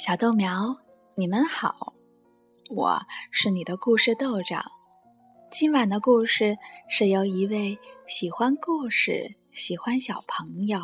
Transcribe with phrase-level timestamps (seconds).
[0.00, 0.74] 小豆苗，
[1.14, 1.92] 你们好，
[2.70, 2.98] 我
[3.30, 4.64] 是你的故事豆长。
[5.50, 6.56] 今晚的故事
[6.88, 10.80] 是由一位喜欢故事、喜欢小朋友、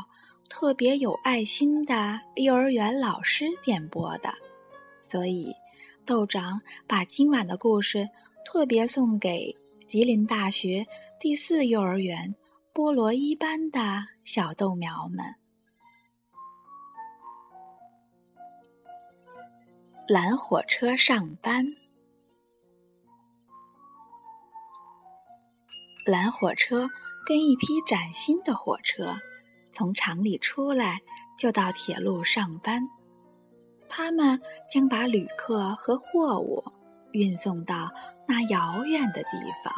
[0.51, 4.35] 特别有爱心的幼儿园老师点播的，
[5.03, 5.51] 所以
[6.05, 8.07] 豆长把今晚的故事
[8.45, 9.57] 特别送给
[9.89, 10.87] 吉林大学
[11.19, 12.35] 第四幼儿园
[12.75, 13.81] 菠萝一班的
[14.25, 15.25] 小豆苗们。
[20.09, 21.67] 蓝火车上班，
[26.05, 26.89] 蓝火车
[27.27, 29.17] 跟一批崭新的火车
[29.73, 31.01] 从厂里出来，
[31.37, 32.89] 就到铁路上班。
[33.89, 36.63] 他们将把旅客和货物
[37.11, 37.91] 运送到
[38.29, 39.31] 那遥远的地
[39.65, 39.75] 方。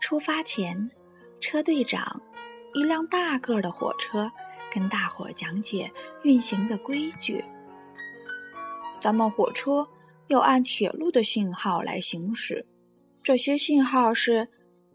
[0.00, 0.90] 出发前，
[1.40, 2.20] 车队长
[2.74, 4.30] 一辆大个儿的火车
[4.70, 5.90] 跟大伙讲解
[6.24, 7.42] 运行的规矩。
[9.00, 9.88] 咱们火车
[10.28, 12.66] 要按铁路的信号来行驶，
[13.22, 14.46] 这些信号是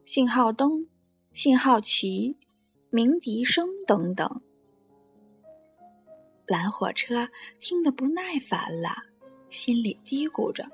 [0.06, 0.88] 信号灯、
[1.34, 2.38] 信号旗、
[2.92, 4.42] 鸣笛声等等。
[6.46, 7.28] 蓝火车
[7.60, 8.92] 听得不耐烦了，
[9.50, 10.70] 心里嘀咕着：“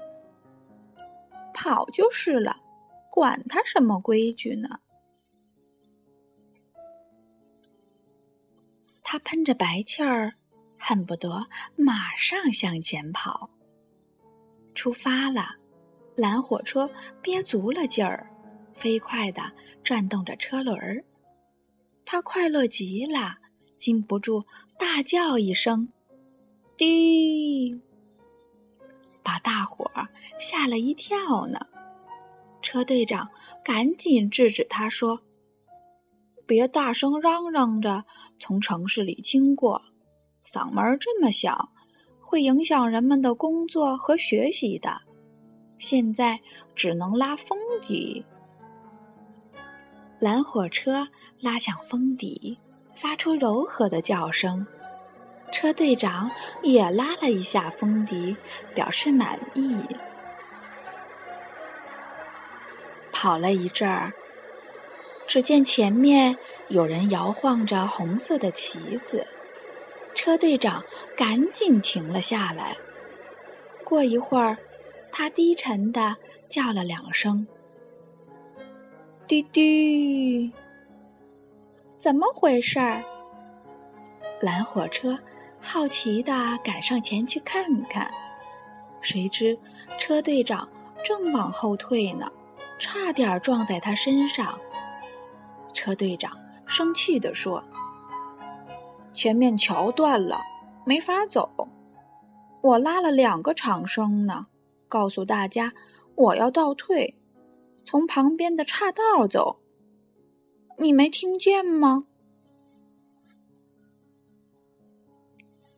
[1.55, 2.57] 跑就是了，
[3.09, 4.67] 管他什么规矩呢？”
[9.01, 10.33] 他喷着白气儿。
[10.83, 13.51] 恨不得马上向前跑。
[14.73, 15.57] 出发了，
[16.15, 16.89] 蓝火车
[17.21, 18.27] 憋足了劲儿，
[18.73, 19.51] 飞快地
[19.83, 21.03] 转动着车轮儿。
[22.03, 23.37] 他快乐极了，
[23.77, 24.43] 禁不住
[24.79, 25.87] 大叫一声
[26.75, 27.79] ：“滴！”
[29.21, 30.09] 把大伙儿
[30.39, 31.59] 吓了一跳呢。
[32.63, 33.29] 车队长
[33.63, 35.21] 赶紧制止他说
[36.47, 38.03] ：“别大声嚷嚷着
[38.39, 39.83] 从城市里经过。”
[40.45, 41.69] 嗓门这么小，
[42.19, 45.01] 会影响人们的工作和学习的。
[45.77, 46.39] 现在
[46.75, 48.25] 只能拉风笛。
[50.19, 51.07] 蓝火车
[51.39, 52.59] 拉响风笛，
[52.93, 54.65] 发出柔和的叫声。
[55.51, 56.31] 车队长
[56.61, 58.37] 也拉了一下风笛，
[58.73, 59.77] 表示满意。
[63.11, 64.13] 跑了一阵儿，
[65.27, 66.37] 只见前面
[66.69, 69.27] 有人摇晃着红色的旗子。
[70.13, 70.83] 车队长
[71.15, 72.77] 赶紧停了下来。
[73.83, 74.57] 过一会儿，
[75.11, 76.15] 他低沉的
[76.47, 77.47] 叫了两声
[79.27, 80.51] ：“滴滴。”
[81.99, 83.03] 怎么回事儿？
[84.41, 85.19] 蓝火车
[85.59, 86.33] 好奇的
[86.63, 88.09] 赶上前去看看，
[89.01, 89.57] 谁知
[89.97, 90.67] 车队长
[91.03, 92.31] 正往后退呢，
[92.79, 94.59] 差点撞在他身上。
[95.73, 97.63] 车队长生气地说。
[99.13, 100.39] 前面桥断了，
[100.85, 101.49] 没法走。
[102.61, 104.47] 我拉了两个长声呢，
[104.87, 105.73] 告诉大家
[106.15, 107.17] 我要倒退，
[107.83, 109.59] 从旁边的岔道走。
[110.77, 112.05] 你没听见吗？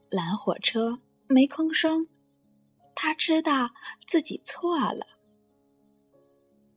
[0.10, 2.08] 蓝火车没吭声，
[2.94, 3.72] 他知道
[4.06, 5.08] 自己错了。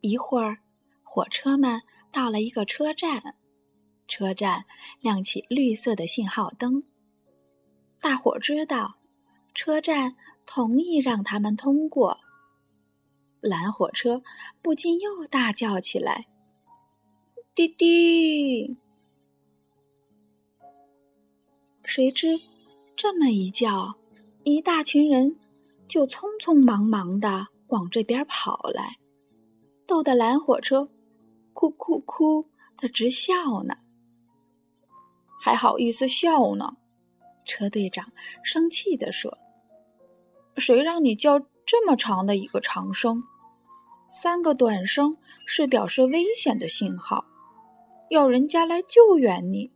[0.00, 0.58] 一会儿，
[1.02, 3.36] 火车们到了一个车站。
[4.06, 4.64] 车站
[5.00, 6.84] 亮起绿色的信号灯，
[8.00, 8.96] 大伙知道，
[9.54, 12.18] 车站同意让他们通过。
[13.40, 14.22] 蓝火车
[14.62, 16.26] 不禁又大叫起来
[17.54, 18.76] ：“滴滴！”
[21.84, 22.40] 谁知
[22.96, 23.94] 这么一叫，
[24.42, 25.36] 一大群人
[25.86, 28.96] 就匆匆忙忙的往这边跑来，
[29.86, 30.88] 逗得蓝火车
[31.52, 33.76] 哭哭哭的直笑呢。
[35.40, 36.76] 还好意思笑呢？
[37.44, 39.38] 车队长生气地说
[40.58, 43.22] ：“谁让你叫这么长的一个长声？
[44.10, 47.24] 三个短声是表示危险的信号，
[48.10, 49.70] 要人家来救援你。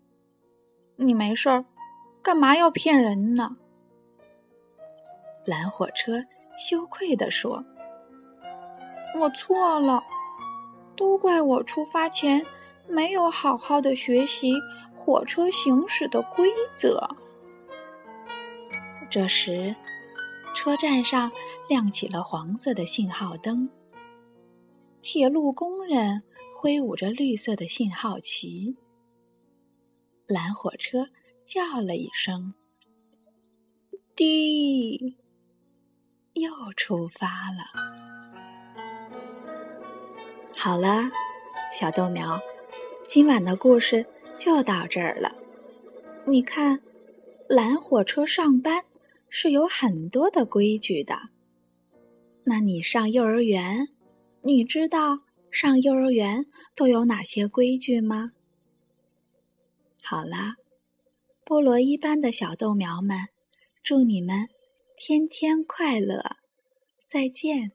[0.96, 1.64] 你没事儿，
[2.22, 3.56] 干嘛要骗人呢？”
[5.46, 6.24] 蓝火车
[6.58, 7.64] 羞愧地说
[9.18, 10.02] ：“我错了，
[10.96, 12.44] 都怪我出发前
[12.90, 14.54] 没有好好的学习。”
[15.02, 17.08] 火车行驶的规则。
[19.10, 19.74] 这时，
[20.54, 21.32] 车站上
[21.70, 23.70] 亮起了黄色的信号灯。
[25.00, 26.22] 铁路工人
[26.54, 28.76] 挥舞着绿色的信号旗。
[30.26, 31.08] 蓝火车
[31.46, 32.52] 叫了一声
[34.14, 35.16] ：“滴！”
[36.34, 37.64] 又出发了。
[40.54, 41.10] 好了，
[41.72, 42.38] 小豆苗，
[43.10, 44.06] 今晚的故事。
[44.38, 45.34] 就到这儿了。
[46.24, 46.80] 你看，
[47.48, 48.84] 蓝火车上班
[49.28, 51.18] 是有很多的规矩的。
[52.44, 53.88] 那你上幼儿园，
[54.42, 56.46] 你知道上幼儿园
[56.76, 58.30] 都有哪些规矩吗？
[60.04, 60.54] 好啦，
[61.44, 63.18] 菠萝一班的小豆苗们，
[63.82, 64.48] 祝你们
[64.96, 66.36] 天天快乐！
[67.08, 67.72] 再见。